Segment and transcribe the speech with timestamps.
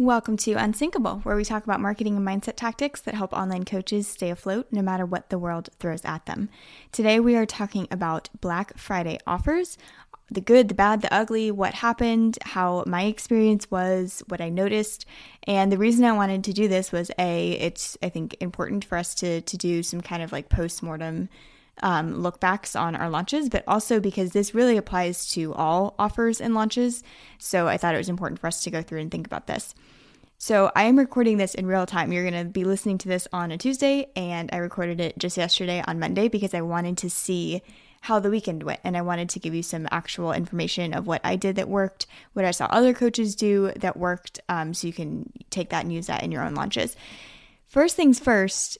[0.00, 4.06] Welcome to Unsinkable, where we talk about marketing and mindset tactics that help online coaches
[4.06, 6.50] stay afloat no matter what the world throws at them.
[6.92, 9.76] Today, we are talking about Black Friday offers
[10.30, 15.04] the good, the bad, the ugly, what happened, how my experience was, what I noticed.
[15.48, 18.98] And the reason I wanted to do this was A, it's, I think, important for
[18.98, 21.28] us to, to do some kind of like post mortem
[21.82, 26.40] um, look backs on our launches, but also because this really applies to all offers
[26.40, 27.02] and launches.
[27.38, 29.74] So I thought it was important for us to go through and think about this.
[30.40, 32.12] So I am recording this in real time.
[32.12, 35.36] You're going to be listening to this on a Tuesday, and I recorded it just
[35.36, 37.60] yesterday on Monday because I wanted to see
[38.02, 41.20] how the weekend went and I wanted to give you some actual information of what
[41.24, 44.92] I did that worked, what I saw other coaches do that worked, um, so you
[44.92, 46.96] can take that and use that in your own launches.
[47.66, 48.78] First things first,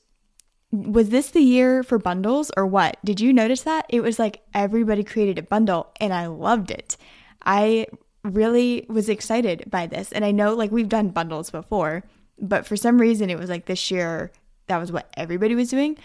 [0.70, 2.98] was this the year for bundles or what?
[3.04, 3.86] Did you notice that?
[3.88, 6.96] It was like everybody created a bundle and I loved it.
[7.44, 7.86] I
[8.22, 10.12] really was excited by this.
[10.12, 12.04] And I know like we've done bundles before,
[12.38, 14.30] but for some reason it was like this year
[14.66, 15.96] that was what everybody was doing.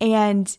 [0.00, 0.56] And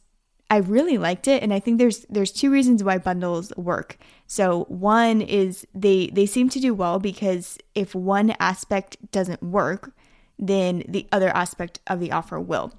[0.49, 3.97] I really liked it and I think there's there's two reasons why bundles work.
[4.27, 9.93] So one is they they seem to do well because if one aspect doesn't work,
[10.37, 12.73] then the other aspect of the offer will.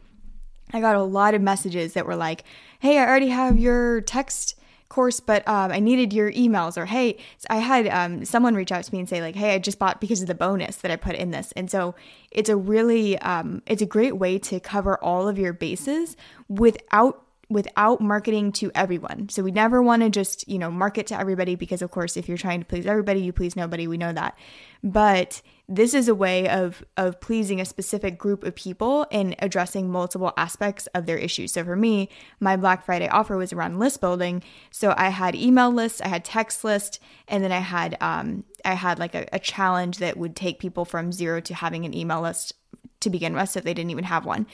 [0.72, 2.44] I got a lot of messages that were like,
[2.80, 4.55] hey, I already have your text
[4.88, 6.77] course, but um, I needed your emails.
[6.77, 7.19] Or, hey,
[7.50, 10.00] I had um, someone reach out to me and say, like, hey, I just bought
[10.00, 11.52] because of the bonus that I put in this.
[11.52, 11.94] And so
[12.30, 16.16] it's a really, um, it's a great way to cover all of your bases
[16.48, 19.29] without without marketing to everyone.
[19.31, 22.29] So we never want to just, you know, market to everybody because of course if
[22.29, 24.37] you're trying to please everybody, you please nobody, we know that.
[24.85, 29.91] But this is a way of of pleasing a specific group of people and addressing
[29.91, 31.53] multiple aspects of their issues.
[31.53, 32.09] So for me,
[32.41, 34.43] my Black Friday offer was around list building.
[34.71, 38.75] So I had email lists, I had text list, and then I had um I
[38.75, 42.21] had like a, a challenge that would take people from zero to having an email
[42.21, 42.55] list
[43.01, 44.47] to begin with if they didn't even have one.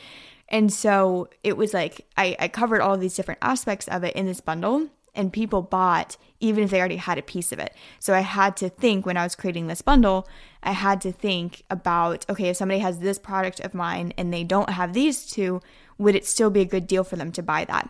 [0.48, 4.26] And so it was like I, I covered all these different aspects of it in
[4.26, 7.74] this bundle and people bought even if they already had a piece of it.
[7.98, 10.28] So I had to think when I was creating this bundle,
[10.62, 14.44] I had to think about okay, if somebody has this product of mine and they
[14.44, 15.60] don't have these two,
[15.98, 17.88] would it still be a good deal for them to buy that?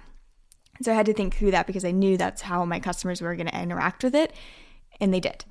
[0.83, 3.37] So I had to think through that because I knew that's how my customers were
[3.37, 4.33] going to interact with it,
[5.01, 5.45] and they did.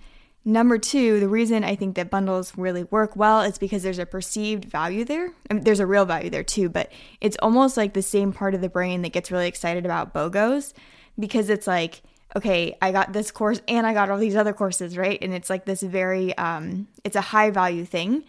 [0.46, 4.06] Number two, the reason I think that bundles really work well is because there's a
[4.06, 5.32] perceived value there.
[5.50, 8.54] I mean, there's a real value there too, but it's almost like the same part
[8.54, 10.74] of the brain that gets really excited about BOGOs
[11.18, 12.02] because it's like,
[12.36, 15.18] okay, I got this course and I got all these other courses, right?
[15.22, 18.26] And it's like this very, um, it's a high value thing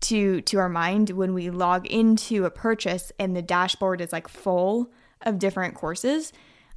[0.00, 4.26] to to our mind when we log into a purchase and the dashboard is like
[4.26, 4.90] full
[5.20, 6.32] of different courses.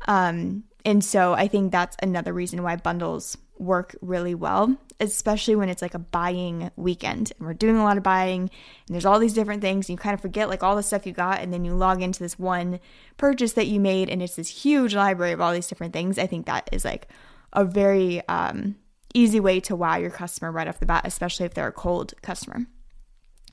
[0.08, 5.70] Um, and so I think that's another reason why bundles work really well, especially when
[5.70, 9.18] it's like a buying weekend and we're doing a lot of buying and there's all
[9.18, 9.88] these different things.
[9.88, 12.02] And you kind of forget like all the stuff you got, and then you log
[12.02, 12.80] into this one
[13.18, 16.20] purchase that you made, and it's this huge library of all these different things.
[16.20, 17.08] I think that is like
[17.54, 18.76] a very um,
[19.14, 22.14] easy way to wow your customer right off the bat, especially if they're a cold
[22.22, 22.68] customer.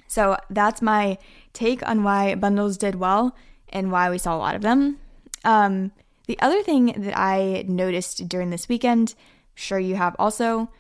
[0.09, 1.16] So that's my
[1.54, 3.34] take on why bundles did well
[3.70, 4.99] and why we saw a lot of them.
[5.44, 5.93] Um,
[6.26, 9.14] the other thing that I noticed during this weekend
[9.54, 10.70] sure you have also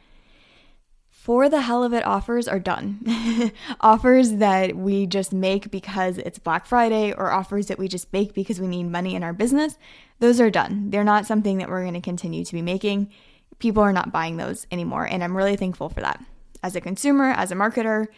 [1.22, 3.52] for the hell of it offers are done.
[3.80, 8.34] offers that we just make because it's Black Friday or offers that we just make
[8.34, 9.78] because we need money in our business,
[10.18, 10.90] those are done.
[10.90, 13.12] They're not something that we're going to continue to be making.
[13.60, 16.20] People are not buying those anymore, and I'm really thankful for that.
[16.60, 18.08] As a consumer, as a marketer,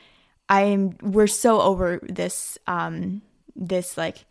[0.48, 3.20] I'm we're so over this um
[3.54, 4.24] this like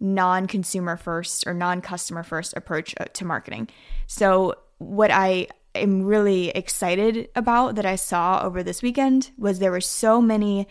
[0.00, 3.68] non-consumer first or non-customer first approach uh, to marketing.
[4.06, 9.70] So what I am really excited about that I saw over this weekend was there
[9.70, 10.68] were so many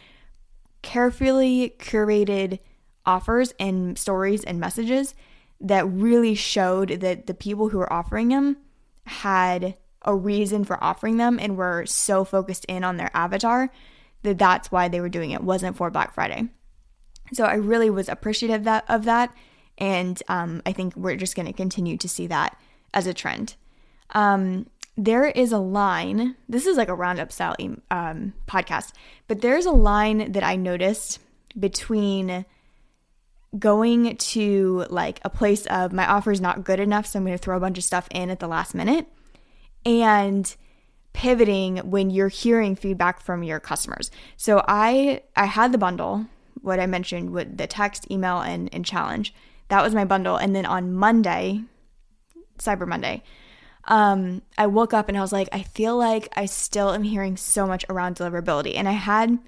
[0.81, 2.59] carefully curated
[3.05, 5.15] offers and stories and messages
[5.59, 8.57] that really showed that the people who were offering them
[9.05, 13.69] had a reason for offering them and were so focused in on their avatar
[14.23, 16.47] that that's why they were doing it wasn't for Black Friday.
[17.33, 19.33] So I really was appreciative that, of that,
[19.77, 22.57] and um, I think we're just going to continue to see that
[22.93, 23.55] as a trend.
[24.11, 27.55] Um, there is a line, this is like a roundup style
[27.91, 28.93] um, podcast,
[29.27, 31.19] but there's a line that I noticed
[31.57, 32.45] between
[33.57, 37.37] going to like a place of my offer is not good enough, so I'm going
[37.37, 39.05] to throw a bunch of stuff in at the last minute,
[39.85, 40.55] and
[41.13, 44.11] pivoting when you're hearing feedback from your customers.
[44.35, 46.25] So I I had the bundle,
[46.61, 49.33] what I mentioned with the text, email, and, and challenge.
[49.69, 50.37] That was my bundle.
[50.37, 51.61] And then on Monday,
[52.59, 53.23] Cyber Monday,
[53.85, 57.37] um, I woke up and I was like, I feel like I still am hearing
[57.37, 58.75] so much around deliverability.
[58.75, 59.39] And I had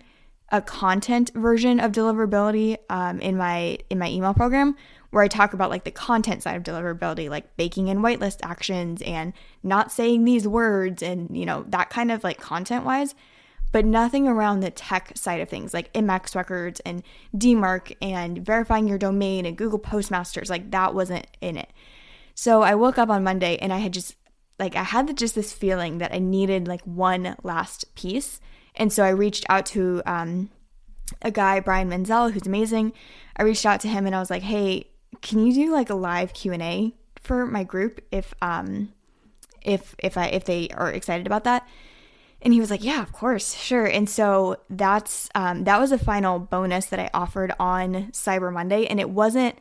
[0.51, 4.75] a content version of deliverability um, in my in my email program
[5.11, 9.01] where I talk about like the content side of deliverability, like baking in whitelist actions
[9.01, 9.33] and
[9.63, 13.15] not saying these words and you know that kind of like content wise,
[13.71, 17.03] but nothing around the tech side of things like MX records and
[17.35, 20.49] DMARC and verifying your domain and Google Postmasters.
[20.49, 21.71] Like that wasn't in it.
[22.35, 24.15] So I woke up on Monday and I had just
[24.57, 28.39] like I had just this feeling that I needed like one last piece
[28.79, 30.49] and so I reached out to um,
[31.21, 32.93] a guy, Brian Menzel, who's amazing.
[33.35, 34.85] I reached out to him and I was like, "Hey,
[35.21, 38.93] can you do like a live Q and A for my group if um
[39.61, 41.67] if if I if they are excited about that?"
[42.41, 45.97] And he was like, "Yeah, of course, sure." And so that's um, that was a
[45.97, 49.57] final bonus that I offered on Cyber Monday, and it wasn't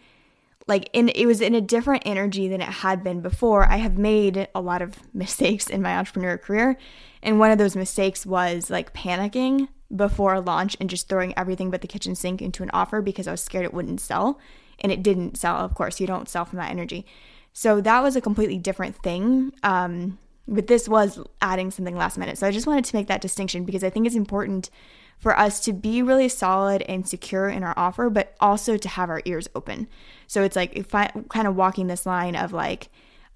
[0.68, 3.68] like in it was in a different energy than it had been before.
[3.68, 6.76] I have made a lot of mistakes in my entrepreneur career,
[7.22, 11.70] and one of those mistakes was like panicking before a launch and just throwing everything
[11.70, 14.38] but the kitchen sink into an offer because I was scared it wouldn't sell.
[14.80, 15.98] And it didn't sell, of course.
[15.98, 17.04] You don't sell from that energy.
[17.52, 19.52] So that was a completely different thing.
[19.62, 22.38] Um, but this was adding something last minute.
[22.38, 24.70] So I just wanted to make that distinction because I think it's important
[25.18, 29.10] for us to be really solid and secure in our offer, but also to have
[29.10, 29.88] our ears open.
[30.26, 32.88] So it's like if I, kind of walking this line of like,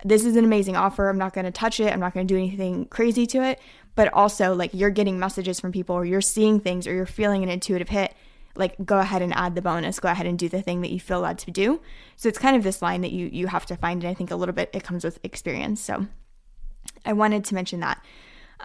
[0.05, 1.09] this is an amazing offer.
[1.09, 1.93] I'm not going to touch it.
[1.93, 3.61] I'm not going to do anything crazy to it.
[3.95, 7.43] But also, like, you're getting messages from people, or you're seeing things, or you're feeling
[7.43, 8.15] an intuitive hit.
[8.57, 10.01] Like, go ahead and add the bonus.
[10.01, 11.81] Go ahead and do the thing that you feel led to do.
[12.17, 14.31] So it's kind of this line that you you have to find, and I think
[14.31, 15.81] a little bit it comes with experience.
[15.81, 16.07] So
[17.05, 18.05] I wanted to mention that.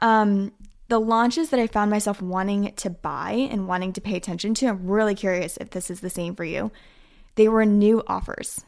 [0.01, 0.51] Um,
[0.89, 4.67] the launches that I found myself wanting to buy and wanting to pay attention to,
[4.67, 6.71] I'm really curious if this is the same for you.
[7.35, 8.63] They were new offers.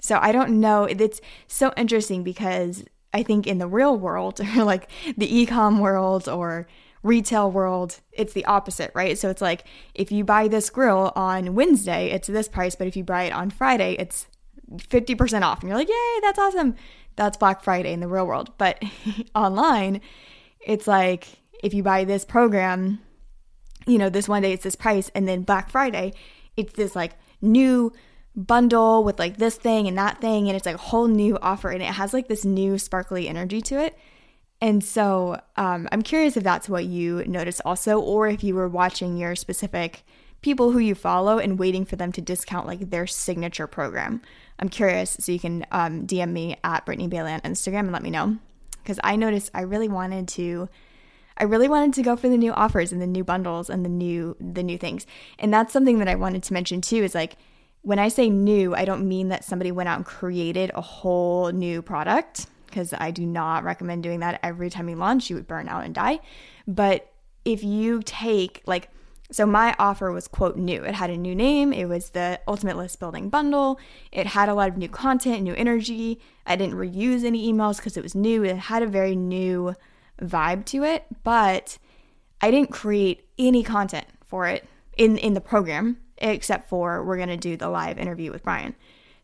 [0.00, 0.84] So I don't know.
[0.84, 6.28] It's so interesting because I think in the real world, or like the ecom world
[6.28, 6.68] or
[7.02, 9.18] retail world, it's the opposite, right?
[9.18, 9.64] So it's like
[9.94, 13.32] if you buy this grill on Wednesday, it's this price, but if you buy it
[13.32, 14.26] on Friday, it's
[14.70, 15.60] 50% off.
[15.60, 16.74] And you're like, yay, that's awesome.
[17.18, 18.50] That's Black Friday in the real world.
[18.56, 18.82] But
[19.34, 20.00] online,
[20.60, 21.26] it's like
[21.62, 23.00] if you buy this program,
[23.86, 26.14] you know, this one day it's this price, and then Black Friday,
[26.56, 27.12] it's this like
[27.42, 27.92] new
[28.34, 31.70] bundle with like this thing and that thing and it's like a whole new offer
[31.70, 33.98] and it has like this new sparkly energy to it
[34.60, 38.68] and so um, i'm curious if that's what you noticed also or if you were
[38.68, 40.04] watching your specific
[40.42, 44.20] people who you follow and waiting for them to discount like their signature program
[44.58, 48.02] i'm curious so you can um, dm me at brittany bailey on instagram and let
[48.02, 48.36] me know
[48.82, 50.68] because i noticed i really wanted to
[51.40, 53.88] I really wanted to go for the new offers and the new bundles and the
[53.88, 55.06] new the new things.
[55.38, 57.36] And that's something that I wanted to mention too is like
[57.82, 61.50] when I say new, I don't mean that somebody went out and created a whole
[61.52, 65.30] new product because I do not recommend doing that every time you launch.
[65.30, 66.20] You would burn out and die.
[66.66, 67.10] But
[67.44, 68.90] if you take, like,
[69.30, 70.82] so my offer was quote new.
[70.84, 71.72] It had a new name.
[71.72, 73.78] It was the Ultimate List Building Bundle.
[74.10, 76.20] It had a lot of new content, new energy.
[76.46, 78.42] I didn't reuse any emails because it was new.
[78.42, 79.74] It had a very new
[80.20, 81.78] vibe to it, but
[82.40, 84.66] I didn't create any content for it
[84.96, 88.74] in in the program except for we're going to do the live interview with Brian.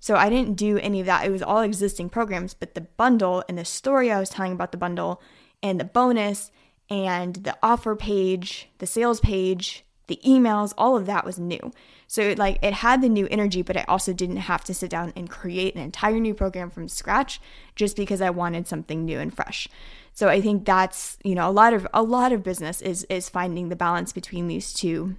[0.00, 1.24] So I didn't do any of that.
[1.24, 4.70] It was all existing programs, but the bundle and the story I was telling about
[4.70, 5.20] the bundle
[5.62, 6.50] and the bonus
[6.90, 11.72] and the offer page, the sales page, the emails, all of that was new.
[12.06, 15.12] So like it had the new energy, but I also didn't have to sit down
[15.16, 17.40] and create an entire new program from scratch
[17.74, 19.68] just because I wanted something new and fresh.
[20.12, 23.28] So I think that's, you know, a lot of a lot of business is is
[23.28, 25.16] finding the balance between these two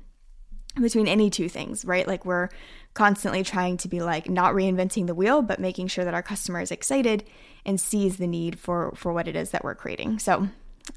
[0.81, 2.07] between any two things, right?
[2.07, 2.49] Like we're
[2.93, 6.61] constantly trying to be like not reinventing the wheel, but making sure that our customer
[6.61, 7.23] is excited
[7.65, 10.19] and sees the need for for what it is that we're creating.
[10.19, 10.49] So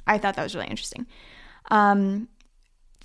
[0.07, 1.07] I thought that was really interesting.
[1.71, 2.29] Um,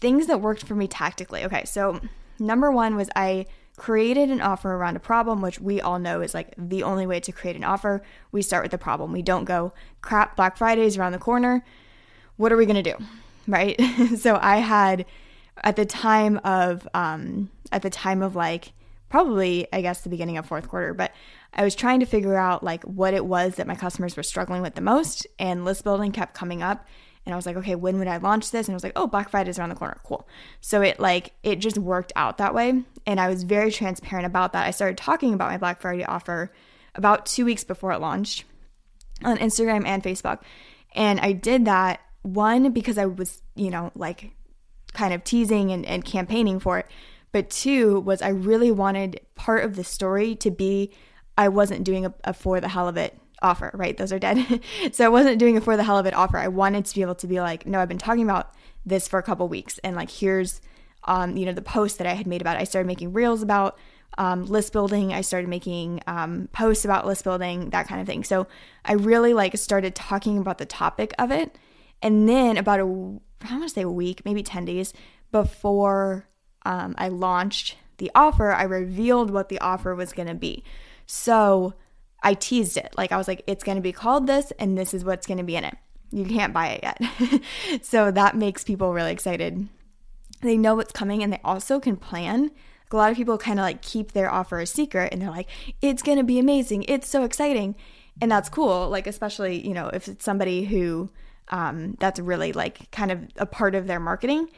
[0.04, 1.46] things that worked for me tactically.
[1.46, 2.02] Okay, so
[2.38, 3.46] number one was I
[3.78, 7.22] created an offer around a problem, which we all know is like the only way
[7.22, 8.04] to create an offer.
[8.34, 9.14] We start with the problem.
[9.14, 11.64] We don't go, crap, Black Friday is around the corner.
[12.36, 12.98] What are we going to do?
[13.48, 13.80] Right.
[14.18, 15.06] so I had
[15.64, 18.74] at the time of um, at the time of like
[19.08, 21.14] probably I guess the beginning of fourth quarter, but
[21.54, 24.62] I was trying to figure out like what it was that my customers were struggling
[24.62, 26.86] with the most, and list building kept coming up.
[27.26, 28.68] And I was like, okay, when would I launch this?
[28.68, 29.98] And I was like, oh, Black Friday is around the corner.
[30.04, 30.28] Cool.
[30.62, 32.84] So it like it just worked out that way.
[33.06, 34.66] And I was very transparent about that.
[34.66, 36.52] I started talking about my Black Friday offer
[36.96, 38.44] about two weeks before it launched
[39.24, 40.42] on Instagram and Facebook.
[40.96, 44.32] And I did that one because I was, you know, like
[44.94, 46.88] kind of teasing and, and campaigning for it.
[47.32, 50.94] But two was I really wanted part of the story to be
[51.38, 53.96] I wasn't doing a, a for the hell of it offer, right?
[53.98, 54.62] Those are dead.
[54.92, 56.38] so I wasn't doing a for the hell of it offer.
[56.38, 58.54] I wanted to be able to be like, no, I've been talking about
[58.86, 60.62] this for a couple weeks and like here's
[61.06, 62.62] um, you know, the post that I had made about it.
[62.62, 63.78] I started making reels about
[64.18, 65.14] um, list building.
[65.14, 68.24] I started making um, posts about list building, that kind of thing.
[68.24, 68.48] So
[68.86, 71.58] I really like started talking about the topic of it.
[72.02, 74.94] And then about a, I want to say a week, maybe 10 days
[75.32, 76.28] before
[76.66, 80.64] um, I launched the offer, I revealed what the offer was going to be.
[81.06, 81.74] So
[82.24, 82.94] I teased it.
[82.98, 85.38] Like I was like, it's going to be called this, and this is what's going
[85.38, 85.76] to be in it.
[86.12, 87.42] You can't buy it yet.
[87.84, 89.68] so that makes people really excited.
[90.42, 92.44] They know what's coming and they also can plan.
[92.44, 95.32] Like, a lot of people kind of like keep their offer a secret and they're
[95.32, 95.50] like,
[95.82, 96.84] it's going to be amazing.
[96.88, 97.76] It's so exciting.
[98.22, 98.90] And that's cool.
[98.90, 101.10] Like, especially, you know, if it's somebody who
[101.50, 104.50] um, that's really like kind of a part of their marketing.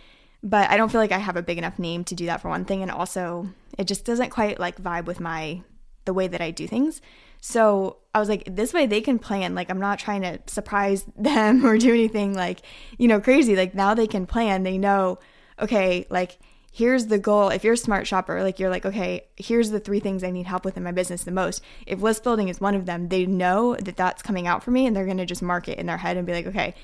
[0.43, 2.49] But I don't feel like I have a big enough name to do that for
[2.49, 2.81] one thing.
[2.81, 5.61] And also, it just doesn't quite like vibe with my,
[6.05, 7.01] the way that I do things.
[7.41, 9.53] So I was like, this way they can plan.
[9.53, 12.61] Like, I'm not trying to surprise them or do anything like,
[12.97, 13.55] you know, crazy.
[13.55, 14.63] Like, now they can plan.
[14.63, 15.19] They know,
[15.59, 16.39] okay, like,
[16.71, 17.49] here's the goal.
[17.49, 20.45] If you're a smart shopper, like, you're like, okay, here's the three things I need
[20.45, 21.61] help with in my business the most.
[21.85, 24.85] If list building is one of them, they know that that's coming out for me
[24.85, 26.75] and they're going to just mark it in their head and be like, okay,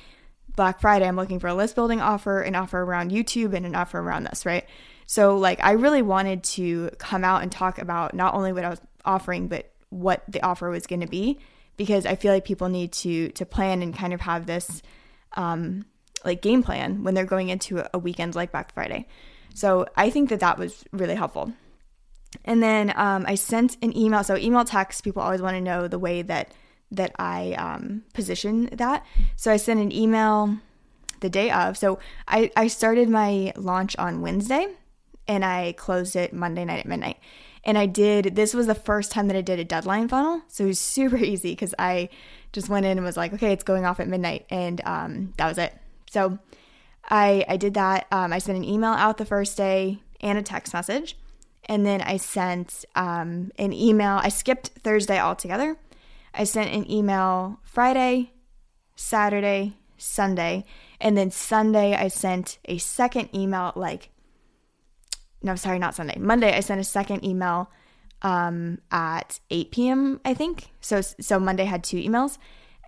[0.56, 3.76] Black Friday, I'm looking for a list building offer, an offer around YouTube, and an
[3.76, 4.66] offer around this, right?
[5.06, 8.70] So, like, I really wanted to come out and talk about not only what I
[8.70, 11.40] was offering, but what the offer was going to be
[11.78, 14.82] because I feel like people need to to plan and kind of have this
[15.34, 15.86] um,
[16.24, 19.08] like game plan when they're going into a weekend like Black Friday.
[19.54, 21.52] So I think that that was really helpful.
[22.46, 24.24] And then um, I sent an email.
[24.24, 26.54] So email text, people always want to know the way that
[26.92, 29.06] that I um, position that.
[29.36, 30.58] So I sent an email
[31.22, 31.78] the day of.
[31.78, 34.68] So I, I started my launch on Wednesday
[35.28, 37.18] and I closed it Monday night at midnight.
[37.64, 40.42] And I did, this was the first time that I did a deadline funnel.
[40.48, 42.10] So it was super easy because I
[42.54, 44.46] just went in and was like, okay, it's going off at midnight.
[44.50, 45.74] And um, that was it.
[46.10, 46.40] So
[47.10, 48.08] I, I did that.
[48.12, 51.18] Um, I sent an email out the first day and a text message.
[51.66, 54.20] And then I sent um, an email.
[54.22, 55.78] I skipped Thursday altogether.
[56.34, 58.32] I sent an email Friday,
[58.96, 60.66] Saturday, Sunday.
[61.00, 64.10] And then Sunday, I sent a second email like
[65.42, 66.18] no, sorry, not Sunday.
[66.20, 67.70] Monday, I sent a second email
[68.22, 70.22] um, at 8 p.m.
[70.24, 70.70] I think.
[70.82, 72.38] So so Monday had two emails.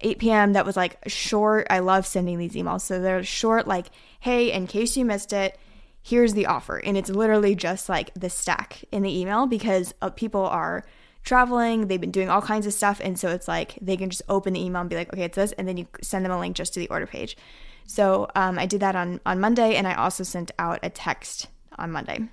[0.01, 0.53] 8 p.m.
[0.53, 1.67] that was like short.
[1.69, 2.81] I love sending these emails.
[2.81, 3.87] So they're short, like,
[4.19, 5.57] hey, in case you missed it,
[6.01, 6.77] here's the offer.
[6.77, 10.83] And it's literally just like the stack in the email because uh, people are
[11.23, 12.99] traveling, they've been doing all kinds of stuff.
[13.01, 15.37] And so it's like they can just open the email and be like, okay, it's
[15.37, 15.53] this.
[15.53, 17.37] And then you send them a link just to the order page.
[17.85, 19.75] So um, I did that on, on Monday.
[19.75, 22.27] And I also sent out a text on Monday.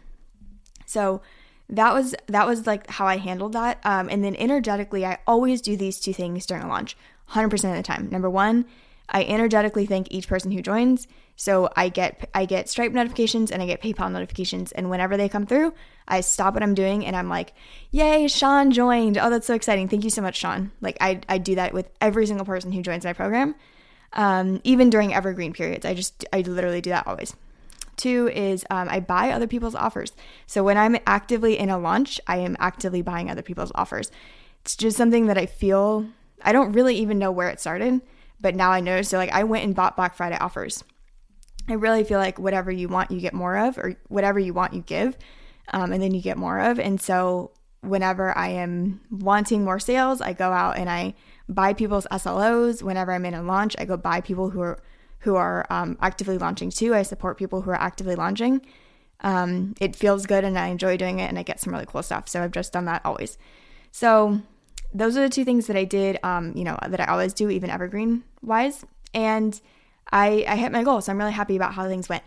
[0.90, 1.22] So
[1.68, 3.78] that was that was like how I handled that.
[3.84, 6.96] Um, and then energetically, I always do these two things during a launch,
[7.30, 8.08] 100% of the time.
[8.10, 8.66] Number one,
[9.08, 11.06] I energetically thank each person who joins.
[11.36, 15.28] So I get I get Stripe notifications and I get PayPal notifications, and whenever they
[15.28, 15.72] come through,
[16.06, 17.54] I stop what I'm doing and I'm like,
[17.92, 19.16] "Yay, Sean joined!
[19.16, 19.88] Oh, that's so exciting!
[19.88, 22.82] Thank you so much, Sean!" Like I I do that with every single person who
[22.82, 23.54] joins my program,
[24.12, 25.86] um, even during evergreen periods.
[25.86, 27.34] I just I literally do that always.
[28.00, 30.12] Two is um, I buy other people's offers.
[30.46, 34.10] So when I'm actively in a launch, I am actively buying other people's offers.
[34.62, 36.06] It's just something that I feel
[36.40, 38.00] I don't really even know where it started,
[38.40, 39.02] but now I know.
[39.02, 40.82] So like I went and bought Black Friday offers.
[41.68, 44.72] I really feel like whatever you want, you get more of, or whatever you want,
[44.72, 45.18] you give,
[45.74, 46.80] um, and then you get more of.
[46.80, 47.50] And so
[47.82, 51.14] whenever I am wanting more sales, I go out and I
[51.50, 52.82] buy people's SLOs.
[52.82, 54.78] Whenever I'm in a launch, I go buy people who are
[55.20, 56.94] who are um, actively launching too.
[56.94, 58.64] I support people who are actively launching.
[59.20, 62.02] Um, it feels good and I enjoy doing it and I get some really cool
[62.02, 62.28] stuff.
[62.28, 63.36] So I've just done that always.
[63.92, 64.40] So
[64.94, 67.50] those are the two things that I did, um, you know, that I always do,
[67.50, 68.84] even evergreen wise.
[69.12, 69.60] And
[70.10, 71.00] I, I hit my goal.
[71.00, 72.22] So I'm really happy about how things went.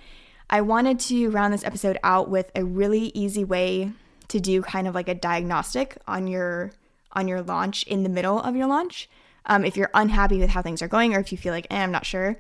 [0.50, 3.92] I wanted to round this episode out with a really easy way
[4.28, 6.72] to do kind of like a diagnostic on your
[7.14, 9.10] on your launch in the middle of your launch.
[9.46, 11.84] Um, if you're unhappy with how things are going, or if you feel like, eh,
[11.84, 12.40] I'm not sure,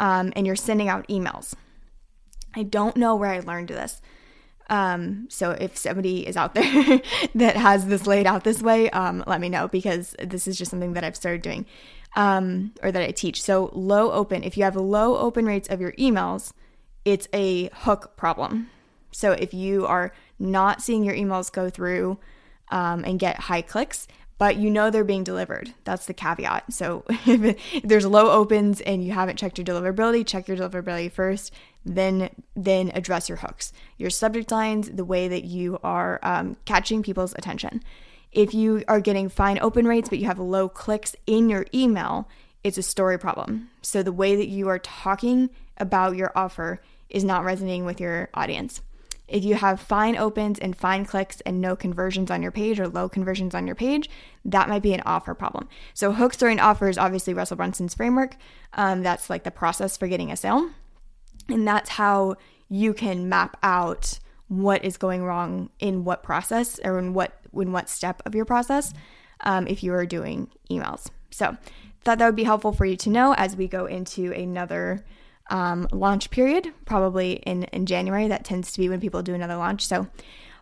[0.00, 1.54] um, and you're sending out emails.
[2.56, 4.02] I don't know where I learned this.
[4.68, 7.00] Um, so if somebody is out there
[7.36, 10.70] that has this laid out this way, um, let me know because this is just
[10.70, 11.66] something that I've started doing
[12.16, 13.42] um, or that I teach.
[13.42, 16.52] So low open, if you have low open rates of your emails,
[17.04, 18.70] it's a hook problem.
[19.12, 22.18] So if you are not seeing your emails go through
[22.70, 24.08] um, and get high clicks,
[24.40, 25.74] but you know they're being delivered.
[25.84, 26.72] That's the caveat.
[26.72, 31.52] So if, there's low opens and you haven't checked your deliverability, check your deliverability first,
[31.84, 37.02] then then address your hooks, your subject lines, the way that you are um, catching
[37.02, 37.82] people's attention.
[38.32, 42.26] If you are getting fine open rates but you have low clicks in your email,
[42.64, 43.68] it's a story problem.
[43.82, 46.80] So the way that you are talking about your offer
[47.10, 48.80] is not resonating with your audience.
[49.30, 52.88] If you have fine opens and fine clicks and no conversions on your page or
[52.88, 54.10] low conversions on your page,
[54.44, 55.68] that might be an offer problem.
[55.94, 58.36] So, hooks story offers, obviously, Russell Brunson's framework.
[58.74, 60.70] Um, that's like the process for getting a sale.
[61.48, 62.36] And that's how
[62.68, 64.18] you can map out
[64.48, 68.44] what is going wrong in what process or in what in what step of your
[68.44, 68.92] process
[69.42, 71.08] um, if you are doing emails.
[71.30, 71.56] So,
[72.02, 75.04] thought that would be helpful for you to know as we go into another
[75.50, 78.28] um, launch period, probably in, in January.
[78.28, 79.86] That tends to be when people do another launch.
[79.86, 80.08] So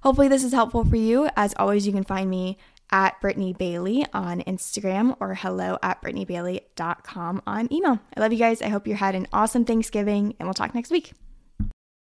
[0.02, 1.28] hopefully this is helpful for you.
[1.36, 2.58] As always, you can find me
[2.90, 8.00] at Brittany Bailey on Instagram or hello at BrittanyBailey.com on email.
[8.16, 8.62] I love you guys.
[8.62, 11.12] I hope you had an awesome Thanksgiving and we'll talk next week.